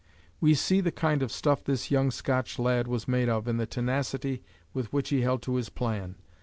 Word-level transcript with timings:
We 0.39 0.55
see 0.55 0.81
the 0.81 0.91
kind 0.91 1.21
of 1.21 1.31
stuff 1.31 1.63
this 1.63 1.91
young 1.91 2.09
Scotch 2.09 2.57
lad 2.57 2.87
was 2.87 3.07
made 3.07 3.29
of 3.29 3.47
in 3.47 3.57
the 3.57 3.67
tenacity 3.67 4.41
with 4.73 4.91
which 4.91 5.09
he 5.09 5.21
held 5.21 5.43
to 5.43 5.57
his 5.57 5.69
plan. 5.69 6.15